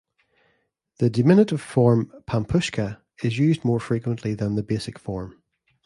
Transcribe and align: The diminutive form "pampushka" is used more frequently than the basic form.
The 0.97 1.11
diminutive 1.11 1.61
form 1.61 2.11
"pampushka" 2.27 3.01
is 3.21 3.37
used 3.37 3.63
more 3.63 3.79
frequently 3.79 4.33
than 4.33 4.55
the 4.55 4.63
basic 4.63 4.97
form. 4.97 5.43